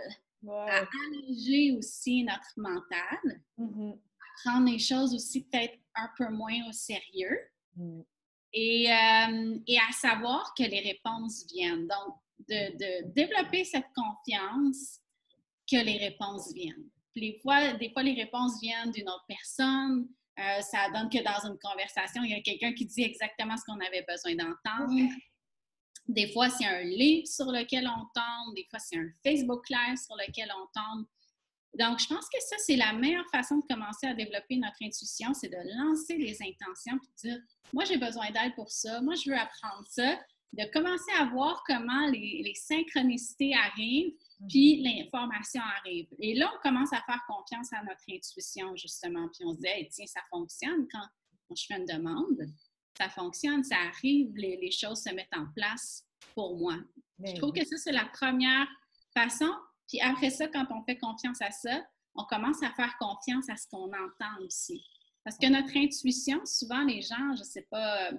à 0.48 0.84
alléger 1.06 1.72
aussi 1.72 2.24
notre 2.24 2.52
mental, 2.56 3.42
mm-hmm. 3.58 3.94
à 3.94 4.42
prendre 4.44 4.70
les 4.70 4.78
choses 4.78 5.14
aussi 5.14 5.44
peut-être 5.44 5.78
un 5.94 6.10
peu 6.18 6.28
moins 6.28 6.68
au 6.68 6.72
sérieux. 6.72 7.38
Mm. 7.76 8.00
Et, 8.52 8.90
euh, 8.90 9.58
et, 9.66 9.78
à 9.78 9.92
savoir 9.92 10.52
que 10.56 10.64
les 10.64 10.80
réponses 10.80 11.46
viennent. 11.52 11.86
Donc, 11.86 12.16
de, 12.48 12.76
de, 12.76 13.12
développer 13.12 13.64
cette 13.64 13.86
confiance 13.94 14.98
que 15.70 15.76
les 15.76 15.98
réponses 15.98 16.52
viennent. 16.52 16.88
Des 17.14 17.38
fois, 17.42 17.72
des 17.74 17.90
fois 17.90 18.02
les 18.02 18.14
réponses 18.14 18.60
viennent 18.60 18.90
d'une 18.90 19.08
autre 19.08 19.24
personne. 19.28 20.08
Euh, 20.38 20.60
ça 20.62 20.88
donne 20.90 21.10
que 21.10 21.22
dans 21.22 21.48
une 21.48 21.58
conversation, 21.58 22.22
il 22.22 22.30
y 22.30 22.34
a 22.34 22.40
quelqu'un 22.40 22.72
qui 22.72 22.86
dit 22.86 23.02
exactement 23.02 23.56
ce 23.56 23.64
qu'on 23.64 23.78
avait 23.80 24.04
besoin 24.08 24.34
d'entendre. 24.34 24.94
Des 26.08 26.32
fois, 26.32 26.48
c'est 26.48 26.64
un 26.64 26.82
livre 26.82 27.26
sur 27.26 27.46
lequel 27.46 27.86
on 27.86 28.00
tombe. 28.14 28.54
Des 28.56 28.66
fois, 28.70 28.78
c'est 28.78 28.96
un 28.96 29.10
Facebook 29.24 29.68
Live 29.68 29.96
sur 29.96 30.16
lequel 30.16 30.50
on 30.56 30.66
tombe. 30.74 31.06
Donc, 31.78 32.00
je 32.00 32.06
pense 32.06 32.28
que 32.28 32.40
ça, 32.40 32.56
c'est 32.58 32.76
la 32.76 32.92
meilleure 32.92 33.28
façon 33.30 33.58
de 33.58 33.64
commencer 33.68 34.06
à 34.06 34.14
développer 34.14 34.56
notre 34.56 34.76
intuition, 34.82 35.32
c'est 35.34 35.48
de 35.48 35.78
lancer 35.78 36.16
les 36.16 36.36
intentions 36.42 36.96
et 36.96 37.28
de 37.28 37.28
dire 37.28 37.42
Moi, 37.72 37.84
j'ai 37.84 37.96
besoin 37.96 38.30
d'aide 38.30 38.54
pour 38.56 38.70
ça, 38.70 39.00
moi, 39.02 39.14
je 39.14 39.30
veux 39.30 39.36
apprendre 39.36 39.86
ça, 39.88 40.18
de 40.52 40.64
commencer 40.72 41.12
à 41.16 41.26
voir 41.26 41.62
comment 41.64 42.08
les, 42.08 42.52
synchronicités 42.56 43.54
arrivent, 43.54 44.12
puis 44.48 44.78
mhm. 44.78 44.84
l'information 44.84 45.62
arrive. 45.78 46.08
Et 46.18 46.34
là, 46.34 46.50
on 46.52 46.68
commence 46.68 46.92
à 46.92 47.02
faire 47.02 47.20
confiance 47.28 47.72
à 47.72 47.82
notre 47.84 48.02
intuition, 48.10 48.74
justement, 48.74 49.28
puis 49.28 49.44
on 49.44 49.54
se 49.54 49.60
dit 49.60 49.88
Tiens, 49.90 50.06
ça 50.06 50.22
fonctionne 50.28 50.88
quand, 50.90 51.06
je 51.56 51.66
fais 51.66 51.76
une 51.76 51.86
demande, 51.86 52.52
ça 52.98 53.08
fonctionne, 53.08 53.62
ça 53.62 53.76
arrive, 53.76 54.34
les, 54.34 54.56
les 54.56 54.70
choses 54.72 55.02
se 55.02 55.14
mettent 55.14 55.36
en 55.36 55.46
place 55.54 56.04
pour 56.34 56.56
moi. 56.56 56.76
je 57.24 57.34
trouve 57.34 57.52
que 57.52 57.64
ça, 57.64 57.76
c'est 57.76 57.92
la 57.92 58.06
première 58.06 58.68
façon 59.14 59.52
puis 59.90 60.00
après 60.00 60.30
ça, 60.30 60.46
quand 60.46 60.66
on 60.70 60.82
fait 60.84 60.96
confiance 60.96 61.42
à 61.42 61.50
ça, 61.50 61.84
on 62.14 62.24
commence 62.24 62.62
à 62.62 62.70
faire 62.70 62.96
confiance 62.98 63.48
à 63.50 63.56
ce 63.56 63.66
qu'on 63.68 63.88
entend 63.88 64.44
aussi. 64.44 64.82
Parce 65.24 65.36
que 65.36 65.48
notre 65.48 65.76
intuition, 65.76 66.40
souvent 66.46 66.84
les 66.84 67.02
gens, 67.02 67.34
je 67.34 67.40
ne 67.40 67.44
sais 67.44 67.66
pas, 67.70 68.10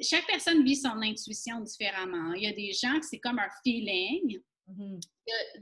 chaque 0.00 0.26
personne 0.26 0.64
vit 0.64 0.76
son 0.76 1.00
intuition 1.02 1.60
différemment. 1.60 2.32
Il 2.32 2.44
y 2.44 2.46
a 2.46 2.52
des 2.52 2.72
gens 2.72 2.98
que 2.98 3.04
c'est 3.06 3.20
comme 3.20 3.38
un 3.38 3.48
feeling. 3.62 4.40
Mm-hmm. 4.68 5.00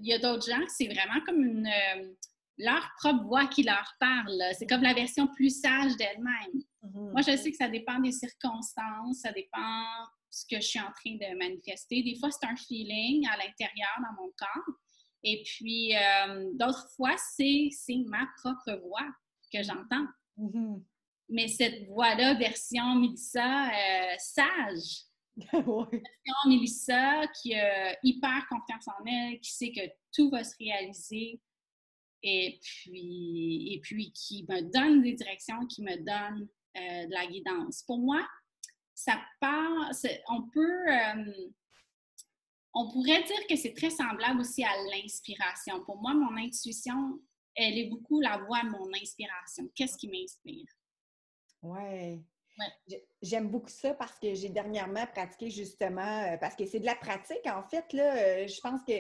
Il 0.01 0.07
y 0.07 0.13
a, 0.13 0.19
d'autres 0.21 0.49
gens 0.49 0.61
que 0.61 0.73
c'est 0.73 0.87
vraiment 0.87 1.21
comme 1.27 1.43
une, 1.43 1.67
euh, 1.67 2.13
leur 2.59 2.89
propre 2.99 3.25
voix 3.25 3.47
qui 3.47 3.65
leur 3.65 3.93
parle. 3.99 4.41
C'est 4.57 4.69
comme 4.69 4.83
la 4.83 4.95
version 4.95 5.27
plus 5.27 5.61
sage 5.61 5.97
d'elle-même. 5.97 6.63
Mm-hmm. 6.85 7.11
Moi, 7.11 7.23
je 7.23 7.37
sais 7.37 7.51
que 7.51 7.57
ça 7.57 7.69
dépend 7.69 7.99
des 7.99 8.13
circonstances, 8.13 9.21
ça 9.21 9.33
dépend 9.33 9.59
de 9.61 10.31
ce 10.31 10.45
que 10.49 10.61
je 10.61 10.67
suis 10.67 10.81
en 10.81 10.93
train 10.93 11.17
de 11.17 11.39
manifester. 11.39 12.03
Des 12.05 12.17
fois, 12.19 12.31
c'est 12.31 12.47
un 12.47 12.57
feeling 12.57 13.27
à 13.27 13.37
l'intérieur 13.37 13.99
dans 13.99 14.23
mon 14.23 14.31
corps. 14.39 14.75
Et 15.23 15.43
puis, 15.45 15.95
euh, 15.97 16.51
d'autres 16.55 16.89
fois, 16.97 17.17
c'est 17.17 17.71
ma 18.07 18.27
propre 18.39 18.81
voix 18.87 19.07
que 19.53 19.63
j'entends. 19.63 20.07
Mm-hmm. 20.39 20.83
Mais 21.29 21.49
cette 21.49 21.87
voix-là, 21.87 22.35
version 22.35 22.97
Mélissa 22.97 23.69
euh, 23.69 24.15
sage, 24.19 25.05
version 25.37 26.35
Mélissa 26.47 27.27
qui 27.41 27.55
a 27.55 27.97
hyper 28.03 28.47
confiance 28.49 28.89
en 28.89 29.05
elle, 29.07 29.39
qui 29.41 29.53
sait 29.53 29.73
que 29.73 29.89
tout 30.13 30.31
va 30.31 30.43
se 30.43 30.57
réaliser 30.59 31.41
et 32.23 32.61
puis, 32.63 33.73
et 33.73 33.81
puis 33.81 34.13
qui 34.13 34.45
me 34.49 34.61
donne 34.73 35.03
des 35.03 35.13
directions, 35.13 35.67
qui 35.67 35.83
me 35.83 35.97
donne 35.97 36.49
euh, 36.77 37.07
de 37.07 37.13
la 37.13 37.27
guidance. 37.27 37.83
Pour 37.85 37.99
moi, 37.99 38.27
ça 38.95 39.21
part, 39.41 39.91
on 40.29 40.43
peut 40.51 40.87
on 42.75 42.91
pourrait 42.91 43.23
dire 43.23 43.47
que 43.49 43.57
c'est 43.57 43.75
très 43.75 43.91
semblable 43.91 44.41
aussi 44.41 44.65
à 44.65 44.71
l'inspiration. 44.91 45.83
Pour 45.85 46.01
moi, 46.01 46.15
mon 46.15 46.37
intuition, 46.37 47.21
elle 47.55 47.79
est 47.79 47.89
beaucoup 47.89 48.21
la 48.21 48.39
voix 48.39 48.63
de 48.63 48.71
mon 48.71 48.89
inspiration. 48.95 49.69
Qu'est-ce 49.75 49.97
qui 49.97 50.09
m'inspire? 50.09 50.69
Oui. 51.63 51.79
Ouais. 51.79 52.21
J'aime 53.23 53.49
beaucoup 53.49 53.71
ça 53.71 53.95
parce 53.95 54.19
que 54.19 54.35
j'ai 54.35 54.51
dernièrement 54.51 55.07
pratiqué 55.07 55.51
justement, 55.51 56.25
euh, 56.25 56.37
parce 56.37 56.55
que 56.55 56.67
c'est 56.67 56.81
de 56.81 56.87
la 56.87 56.95
pratique 56.95 57.47
en 57.47 57.63
fait. 57.63 57.93
Là, 57.93 58.17
euh, 58.17 58.47
je 58.47 58.61
pense 58.61 58.83
que 58.87 58.93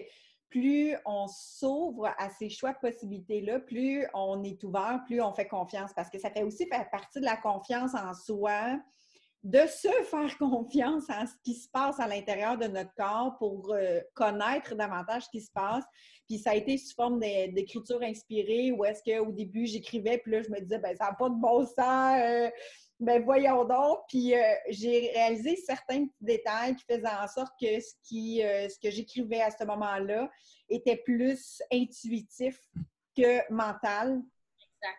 plus 0.49 0.97
on 1.05 1.27
s'ouvre 1.29 2.07
à 2.19 2.31
ces 2.31 2.49
choix 2.49 2.73
de 2.73 2.79
possibilités-là, 2.79 3.61
plus 3.61 4.07
on 4.15 4.43
est 4.43 4.62
ouvert, 4.65 5.03
plus 5.07 5.21
on 5.21 5.33
fait 5.33 5.47
confiance 5.47 5.93
parce 5.95 6.11
que 6.11 6.19
ça 6.19 6.31
fait 6.31 6.43
aussi 6.43 6.67
faire 6.67 6.89
partie 6.91 7.21
de 7.21 7.25
la 7.25 7.37
confiance 7.37 7.95
en 7.95 8.15
soi, 8.15 8.79
de 9.42 9.61
se 9.61 9.88
faire 10.04 10.37
confiance 10.38 11.09
en 11.09 11.26
ce 11.26 11.32
qui 11.42 11.54
se 11.54 11.68
passe 11.70 11.99
à 11.99 12.06
l'intérieur 12.06 12.59
de 12.59 12.66
notre 12.66 12.92
corps 12.94 13.37
pour 13.38 13.73
euh, 13.73 14.00
connaître 14.14 14.75
davantage 14.75 15.25
ce 15.25 15.30
qui 15.30 15.40
se 15.40 15.50
passe. 15.50 15.85
Puis 16.28 16.38
ça 16.38 16.50
a 16.50 16.54
été 16.54 16.76
sous 16.76 16.94
forme 16.94 17.18
d'écriture 17.18 18.02
inspirée 18.02 18.70
où 18.70 18.85
est-ce 18.85 19.02
qu'au 19.02 19.32
début 19.32 19.66
j'écrivais, 19.66 20.18
puis 20.18 20.32
là 20.32 20.42
je 20.42 20.50
me 20.50 20.61
disais, 20.61 20.78
ben 20.78 20.94
ça 20.94 21.06
n'a 21.06 21.12
pas 21.14 21.30
de 21.30 21.40
bon 21.40 21.64
sens, 21.64 22.20
euh, 22.20 22.50
ben 23.00 23.23
voyons 23.23 23.64
donc. 23.64 24.00
Puis 24.09 24.35
euh, 24.35 24.42
j'ai 24.68 25.11
réalisé 25.14 25.56
certains 25.56 26.04
petits 26.04 26.25
détails 26.25 26.76
qui 26.76 26.85
faisaient 26.85 27.06
en 27.06 27.26
sorte 27.26 27.52
que 27.59 27.80
ce, 27.80 27.94
qui, 28.02 28.42
ce 28.42 28.78
que 28.78 28.90
j'écrivais 28.90 29.40
à 29.40 29.50
ce 29.50 29.64
moment-là 29.64 30.30
était 30.68 30.99
plus 30.99 31.62
intuitif 31.73 32.61
que 33.16 33.52
mental 33.52 34.23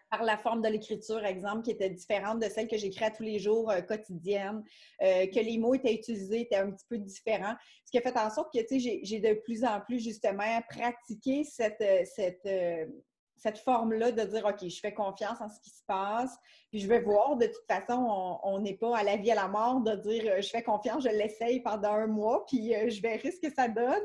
par 0.10 0.24
la 0.24 0.38
forme 0.38 0.62
de 0.62 0.68
l'écriture, 0.68 1.24
exemple, 1.26 1.64
qui 1.64 1.72
était 1.72 1.90
différente 1.90 2.40
de 2.40 2.50
celle 2.50 2.68
que 2.68 2.78
j'écris 2.78 3.06
à 3.06 3.12
tous 3.12 3.24
les 3.24 3.40
jours 3.40 3.70
euh, 3.70 3.82
quotidienne, 3.82 4.64
euh, 5.02 5.26
que 5.28 5.40
les 5.40 5.58
mots 5.58 5.74
étaient 5.74 5.94
utilisés 5.94 6.42
étaient 6.42 6.58
un 6.58 6.72
petit 6.72 6.86
peu 6.90 6.98
différents. 6.98 7.56
Ce 7.86 7.92
qui 7.92 7.98
a 7.98 8.02
fait 8.02 8.18
en 8.18 8.30
sorte 8.30 8.54
que, 8.54 8.60
j'ai 8.78 9.20
de 9.20 9.34
plus 9.42 9.64
en 9.64 9.80
plus, 9.82 10.00
justement, 10.04 10.62
pratiqué 10.70 11.44
cette, 11.44 11.82
euh, 11.82 12.04
cette, 12.06 12.48
cette 13.38 13.58
forme-là 13.60 14.12
de 14.12 14.24
dire, 14.24 14.46
OK, 14.46 14.68
je 14.68 14.80
fais 14.80 14.94
confiance 14.94 15.42
en 15.42 15.50
ce 15.50 15.60
qui 15.62 15.72
se 15.72 15.84
passe, 15.88 16.38
puis 16.70 16.80
je 16.80 16.88
vais 16.88 17.02
voir. 17.02 17.38
De 17.38 17.48
toute 17.48 17.66
façon, 17.68 18.40
on 18.44 18.60
n'est 18.60 18.78
pas 18.78 18.98
à 18.98 19.04
la 19.04 19.18
vie, 19.18 19.32
à 19.32 19.36
la 19.36 19.48
mort 19.48 19.82
de 19.82 19.96
dire, 19.96 20.42
je 20.42 20.50
fais 20.50 20.64
confiance, 20.64 21.04
je 21.04 21.10
l'essaye 21.10 21.62
pendant 21.62 21.94
un 21.94 22.08
mois, 22.08 22.46
puis 22.46 22.74
je 22.90 23.02
verrai 23.02 23.32
ce 23.32 23.40
que 23.40 23.54
ça 23.54 23.68
donne. 23.68 24.04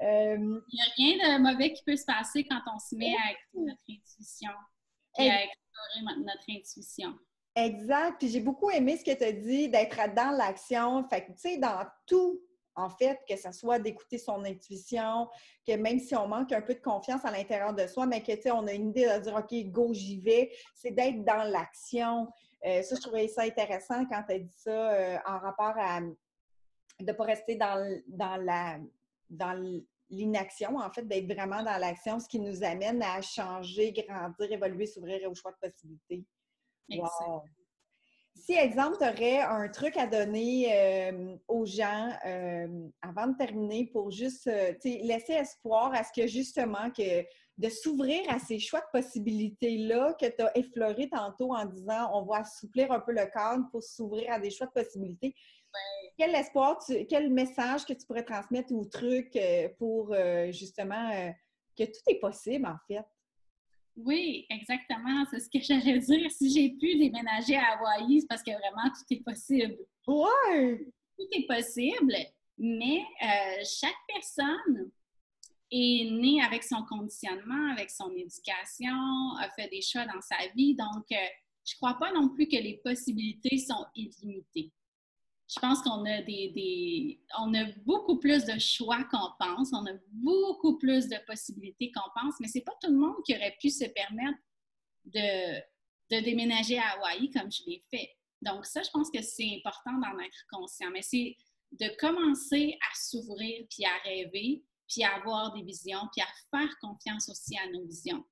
Il 0.00 0.62
n'y 0.72 0.80
a 0.80 0.90
rien 0.96 1.38
de 1.38 1.42
mauvais 1.42 1.72
qui 1.72 1.84
peut 1.84 1.96
se 1.96 2.04
passer 2.04 2.44
quand 2.44 2.60
on 2.74 2.78
se 2.78 2.96
met 2.96 3.14
à 3.14 3.34
notre 3.54 3.78
intuition 3.88 4.50
et 5.18 5.30
à 5.30 5.44
explorer 5.44 6.18
notre 6.18 6.44
intuition. 6.48 7.14
Exact. 7.56 8.16
Puis 8.18 8.28
j'ai 8.28 8.40
beaucoup 8.40 8.70
aimé 8.70 8.96
ce 8.96 9.04
que 9.04 9.16
tu 9.16 9.24
as 9.24 9.32
dit, 9.32 9.68
d'être 9.68 9.96
dans 10.14 10.36
l'action. 10.36 11.06
Fait 11.08 11.24
que, 11.24 11.32
tu 11.32 11.38
sais, 11.38 11.58
dans 11.58 11.84
tout, 12.06 12.40
en 12.74 12.90
fait, 12.90 13.20
que 13.28 13.36
ce 13.36 13.52
soit 13.52 13.78
d'écouter 13.78 14.18
son 14.18 14.44
intuition, 14.44 15.28
que 15.66 15.76
même 15.76 16.00
si 16.00 16.16
on 16.16 16.26
manque 16.26 16.52
un 16.52 16.62
peu 16.62 16.74
de 16.74 16.80
confiance 16.80 17.24
à 17.24 17.30
l'intérieur 17.30 17.72
de 17.72 17.86
soi, 17.86 18.06
mais 18.06 18.22
que, 18.22 18.32
tu 18.32 18.42
sais, 18.42 18.50
on 18.50 18.66
a 18.66 18.72
une 18.72 18.88
idée 18.88 19.06
de 19.06 19.22
dire, 19.22 19.34
OK, 19.34 19.70
go, 19.70 19.92
j'y 19.92 20.20
vais, 20.20 20.50
c'est 20.74 20.90
d'être 20.90 21.24
dans 21.24 21.44
l'action. 21.44 22.28
Euh, 22.66 22.82
ça, 22.82 22.96
je 22.96 23.00
trouvais 23.00 23.28
ça 23.28 23.42
intéressant 23.42 24.04
quand 24.06 24.22
tu 24.28 24.34
as 24.34 24.38
dit 24.38 24.56
ça 24.56 24.70
euh, 24.70 25.16
en 25.26 25.38
rapport 25.38 25.74
à 25.78 26.00
de 26.00 27.06
ne 27.06 27.12
pas 27.12 27.24
rester 27.24 27.56
dans, 27.56 28.00
dans 28.06 28.36
la 28.36 28.78
dans 29.30 29.52
l'inaction, 30.14 30.76
en 30.76 30.90
fait, 30.90 31.06
d'être 31.06 31.32
vraiment 31.32 31.62
dans 31.62 31.78
l'action, 31.78 32.18
ce 32.20 32.28
qui 32.28 32.40
nous 32.40 32.62
amène 32.64 33.02
à 33.02 33.20
changer, 33.20 33.92
grandir, 33.92 34.52
évoluer, 34.52 34.86
s'ouvrir 34.86 35.30
au 35.30 35.34
choix 35.34 35.52
de 35.52 35.68
possibilités. 35.68 36.24
Wow. 36.90 37.42
Si, 38.36 38.52
exemple, 38.52 38.98
tu 38.98 39.04
aurais 39.04 39.40
un 39.40 39.68
truc 39.68 39.96
à 39.96 40.06
donner 40.06 40.68
euh, 40.70 41.36
aux 41.48 41.64
gens 41.64 42.10
euh, 42.26 42.88
avant 43.00 43.28
de 43.28 43.36
terminer 43.36 43.86
pour 43.86 44.10
juste 44.10 44.48
euh, 44.48 44.72
laisser 44.84 45.34
espoir 45.34 45.94
à 45.94 46.02
ce 46.02 46.10
que 46.14 46.26
justement 46.26 46.90
que 46.90 47.24
de 47.56 47.68
s'ouvrir 47.68 48.20
à 48.28 48.40
ces 48.40 48.58
choix 48.58 48.80
de 48.80 49.00
possibilités-là 49.00 50.14
que 50.20 50.26
tu 50.26 50.42
as 50.42 50.58
effleuré 50.58 51.08
tantôt 51.08 51.54
en 51.54 51.64
disant 51.64 52.10
on 52.12 52.24
va 52.24 52.38
assouplir 52.38 52.90
un 52.90 53.00
peu 53.00 53.12
le 53.12 53.24
cadre 53.26 53.64
pour 53.70 53.82
s'ouvrir 53.82 54.32
à 54.32 54.40
des 54.40 54.50
choix 54.50 54.66
de 54.66 54.72
possibilités. 54.72 55.34
Quel 56.16 56.34
espoir, 56.34 56.78
quel 57.08 57.30
message 57.30 57.84
que 57.84 57.92
tu 57.92 58.06
pourrais 58.06 58.24
transmettre 58.24 58.72
ou 58.72 58.84
truc 58.84 59.34
euh, 59.34 59.68
pour 59.78 60.12
euh, 60.12 60.52
justement 60.52 61.10
euh, 61.10 61.30
que 61.76 61.84
tout 61.84 62.02
est 62.06 62.20
possible 62.20 62.66
en 62.66 62.76
fait? 62.86 63.04
Oui, 63.96 64.46
exactement. 64.50 65.24
C'est 65.30 65.40
ce 65.40 65.48
que 65.50 65.60
j'allais 65.60 65.98
dire. 65.98 66.30
Si 66.30 66.52
j'ai 66.52 66.70
pu 66.70 66.96
déménager 66.96 67.56
à 67.56 67.78
Hawaï, 67.78 68.20
c'est 68.20 68.26
parce 68.28 68.42
que 68.42 68.50
vraiment 68.50 68.90
tout 68.92 69.04
est 69.10 69.24
possible. 69.24 69.76
Ouais! 70.06 70.86
Tout 71.16 71.26
est 71.32 71.46
possible, 71.46 72.14
mais 72.58 73.02
chaque 73.64 73.94
personne 74.08 74.90
est 75.70 76.10
née 76.10 76.42
avec 76.42 76.64
son 76.64 76.84
conditionnement, 76.88 77.70
avec 77.72 77.88
son 77.90 78.10
éducation, 78.10 79.36
a 79.38 79.48
fait 79.56 79.68
des 79.68 79.80
choix 79.80 80.06
dans 80.06 80.20
sa 80.20 80.48
vie. 80.56 80.74
Donc, 80.74 81.04
je 81.08 81.16
ne 81.16 81.76
crois 81.76 81.94
pas 81.94 82.12
non 82.12 82.30
plus 82.30 82.48
que 82.48 82.56
les 82.56 82.80
possibilités 82.82 83.58
sont 83.58 83.86
illimitées 83.94 84.72
je 85.54 85.60
pense 85.60 85.82
qu'on 85.82 86.04
a 86.04 86.22
des, 86.22 87.20
on 87.38 87.54
a 87.54 87.64
beaucoup 87.84 88.18
plus 88.18 88.44
de 88.44 88.58
choix 88.58 89.04
qu'on 89.04 89.30
pense, 89.38 89.72
on 89.72 89.86
a 89.86 89.92
beaucoup 90.10 90.78
plus 90.78 91.08
de 91.08 91.16
possibilités 91.26 91.92
qu'on 91.92 92.10
pense, 92.20 92.34
mais 92.40 92.48
c'est 92.48 92.62
pas 92.62 92.72
tout 92.82 92.90
le 92.90 92.98
monde 92.98 93.16
qui 93.24 93.34
aurait 93.36 93.56
pu 93.60 93.70
se 93.70 93.84
permettre 93.84 94.38
de, 95.04 96.20
déménager 96.22 96.78
à 96.78 96.90
Hawaï 96.92 97.30
comme 97.30 97.50
je 97.50 97.62
l'ai 97.66 97.84
fait. 97.90 98.08
Donc 98.42 98.66
ça, 98.66 98.82
je 98.82 98.90
pense 98.90 99.10
que 99.10 99.22
c'est 99.22 99.56
important 99.56 99.92
d'en 99.94 100.18
être 100.18 100.44
conscient, 100.50 100.90
mais 100.90 101.02
c'est 101.02 101.36
de 101.72 101.88
commencer 101.98 102.76
à 102.80 102.94
s'ouvrir, 102.94 103.66
puis 103.70 103.84
à 103.84 103.96
rêver, 104.04 104.64
puis 104.88 105.02
à 105.02 105.16
avoir 105.16 105.52
des 105.52 105.62
visions, 105.62 106.08
puis 106.12 106.22
à 106.22 106.28
faire 106.50 106.76
confiance 106.80 107.28
aussi 107.28 107.56
à 107.58 107.68
nos 107.70 107.84
visions. 107.84 108.24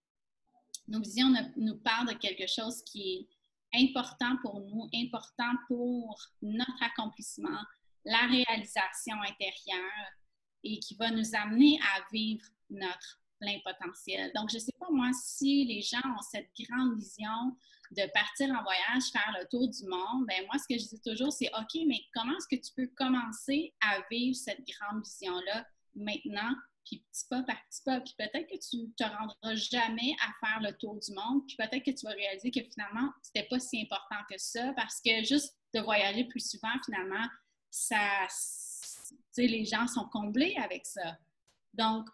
Nos 0.88 1.00
visions 1.00 1.32
nous 1.56 1.76
parlent 1.78 2.08
de 2.08 2.18
quelque 2.18 2.46
chose 2.48 2.82
qui 2.84 3.14
est 3.14 3.28
important 3.74 4.36
pour 4.42 4.60
nous, 4.60 4.88
important 4.94 5.52
pour 5.68 6.20
notre 6.42 6.82
accomplissement, 6.82 7.60
la 8.04 8.26
réalisation 8.26 9.16
intérieure 9.22 10.10
et 10.64 10.78
qui 10.78 10.94
va 10.94 11.10
nous 11.10 11.34
amener 11.34 11.78
à 11.94 12.02
vivre 12.12 12.44
notre 12.70 13.20
plein 13.40 13.58
potentiel. 13.64 14.30
Donc, 14.34 14.50
je 14.50 14.56
ne 14.56 14.60
sais 14.60 14.72
pas 14.78 14.90
moi 14.90 15.10
si 15.12 15.64
les 15.64 15.82
gens 15.82 16.02
ont 16.04 16.22
cette 16.22 16.50
grande 16.58 16.98
vision 16.98 17.56
de 17.90 18.10
partir 18.12 18.48
en 18.50 18.62
voyage, 18.62 19.10
faire 19.12 19.36
le 19.38 19.46
tour 19.48 19.68
du 19.68 19.86
monde. 19.86 20.26
Ben 20.26 20.44
moi, 20.46 20.56
ce 20.58 20.72
que 20.72 20.80
je 20.80 20.88
dis 20.88 21.00
toujours, 21.04 21.32
c'est 21.32 21.50
OK, 21.54 21.82
mais 21.86 22.00
comment 22.14 22.36
est-ce 22.36 22.56
que 22.56 22.60
tu 22.60 22.72
peux 22.74 22.90
commencer 22.96 23.74
à 23.80 24.00
vivre 24.10 24.36
cette 24.36 24.64
grande 24.66 25.04
vision-là 25.04 25.66
maintenant, 25.94 26.54
puis 26.84 27.04
petit 27.10 27.26
pas 27.28 27.42
par 27.42 27.56
petit 27.68 27.82
pas, 27.84 28.00
puis 28.00 28.14
peut-être 28.18 28.48
que 28.48 28.58
tu 28.58 28.76
ne 28.78 28.86
te 28.96 29.04
rendras 29.04 29.54
jamais 29.54 30.14
à 30.20 30.46
faire 30.46 30.60
le 30.60 30.76
tour 30.76 30.98
du 30.98 31.12
monde, 31.14 31.46
puis 31.46 31.56
peut-être 31.56 31.84
que 31.84 31.90
tu 31.90 32.04
vas 32.06 32.12
réaliser 32.12 32.50
que 32.50 32.62
finalement, 32.62 33.10
c'était 33.22 33.46
pas 33.48 33.58
si 33.58 33.82
important 33.82 34.22
que 34.30 34.38
ça, 34.38 34.72
parce 34.76 35.00
que 35.00 35.24
juste 35.24 35.56
de 35.74 35.80
voyager 35.80 36.24
plus 36.24 36.48
souvent, 36.50 36.72
finalement, 36.84 37.26
ça, 37.70 38.26
les 39.36 39.64
gens 39.64 39.86
sont 39.86 40.08
comblés 40.08 40.54
avec 40.58 40.86
ça. 40.86 41.16
Donc, 41.74 42.08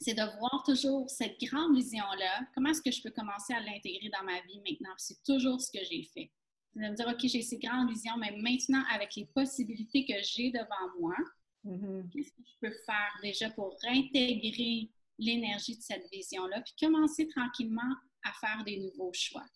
c'est 0.00 0.14
de 0.14 0.38
voir 0.38 0.62
toujours 0.64 1.08
cette 1.10 1.38
grande 1.40 1.76
vision-là. 1.76 2.40
Comment 2.54 2.70
est-ce 2.70 2.82
que 2.82 2.90
je 2.90 3.02
peux 3.02 3.10
commencer 3.10 3.52
à 3.52 3.60
l'intégrer 3.60 4.08
dans 4.08 4.24
ma 4.24 4.40
vie 4.42 4.60
maintenant? 4.66 4.94
C'est 4.96 5.22
toujours 5.24 5.60
ce 5.60 5.70
que 5.70 5.84
j'ai 5.84 6.04
fait. 6.04 6.32
De 6.74 6.80
me 6.80 6.94
dire, 6.94 7.06
OK, 7.08 7.20
j'ai 7.22 7.42
ces 7.42 7.58
grandes 7.58 7.90
visions, 7.90 8.16
mais 8.16 8.34
maintenant, 8.36 8.82
avec 8.92 9.14
les 9.16 9.26
possibilités 9.26 10.06
que 10.06 10.22
j'ai 10.22 10.50
devant 10.50 10.98
moi, 10.98 11.16
mm-hmm. 11.64 12.08
qu'est-ce 12.10 12.30
que 12.30 12.42
je 12.44 12.68
peux 12.68 12.74
faire 12.86 13.18
déjà 13.22 13.50
pour 13.50 13.76
intégrer 13.84 14.90
l'énergie 15.18 15.76
de 15.76 15.82
cette 15.82 16.10
vision-là, 16.10 16.62
puis 16.62 16.74
commencer 16.80 17.28
tranquillement 17.28 17.94
à 18.22 18.32
faire 18.32 18.64
des 18.64 18.78
nouveaux 18.78 19.12
choix? 19.12 19.46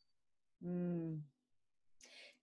Mm. 0.61 1.16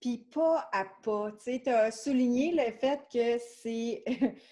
Puis 0.00 0.18
pas 0.18 0.68
à 0.72 0.84
pas, 1.02 1.30
tu 1.32 1.44
sais, 1.44 1.62
tu 1.62 1.70
as 1.70 1.92
souligné 1.92 2.52
le 2.52 2.72
fait 2.72 3.00
que 3.12 3.38
c'est 3.38 4.04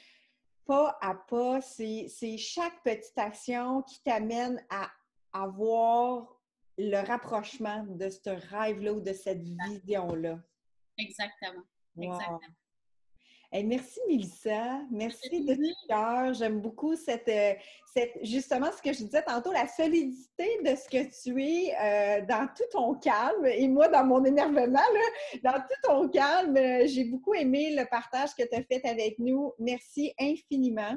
pas 0.64 0.96
à 1.00 1.14
pas, 1.14 1.60
c'est 1.60 2.38
chaque 2.38 2.82
petite 2.84 3.18
action 3.18 3.82
qui 3.82 4.00
t'amène 4.04 4.64
à 4.70 4.88
avoir 5.32 6.40
le 6.78 7.04
rapprochement 7.04 7.84
de 7.84 8.08
ce 8.08 8.30
rêve-là 8.30 8.92
ou 8.92 9.00
de 9.00 9.12
cette 9.12 9.42
vision-là. 9.42 10.40
Exactement. 10.96 11.64
Exactement 11.98 12.38
merci, 13.52 14.00
Mélissa. 14.08 14.80
Merci 14.90 15.44
de 15.44 15.54
tout 15.54 15.88
cœur. 15.88 16.34
J'aime 16.34 16.60
beaucoup 16.60 16.94
cette, 16.94 17.28
euh, 17.28 17.54
cette, 17.92 18.18
justement 18.22 18.70
ce 18.72 18.80
que 18.80 18.92
je 18.92 19.04
disais 19.04 19.22
tantôt, 19.22 19.52
la 19.52 19.66
solidité 19.66 20.58
de 20.64 20.76
ce 20.76 20.88
que 20.88 21.22
tu 21.22 21.42
es 21.42 21.74
euh, 21.74 22.26
dans 22.26 22.46
tout 22.48 22.64
ton 22.70 22.94
calme. 22.94 23.46
Et 23.46 23.66
moi, 23.66 23.88
dans 23.88 24.04
mon 24.04 24.24
énervement, 24.24 24.80
dans 25.42 25.54
tout 25.54 25.80
ton 25.82 26.08
calme, 26.08 26.56
euh, 26.56 26.86
j'ai 26.86 27.04
beaucoup 27.04 27.34
aimé 27.34 27.74
le 27.76 27.84
partage 27.88 28.34
que 28.34 28.42
tu 28.42 28.54
as 28.54 28.62
fait 28.62 28.86
avec 28.86 29.18
nous. 29.18 29.52
Merci 29.58 30.12
infiniment. 30.18 30.94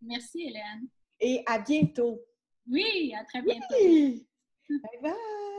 Merci, 0.00 0.42
Hélène. 0.48 0.88
Et 1.20 1.42
à 1.46 1.58
bientôt. 1.58 2.22
Oui, 2.70 3.12
à 3.18 3.24
très 3.24 3.42
bientôt. 3.42 3.66
Bye 3.70 5.02
bye. 5.02 5.38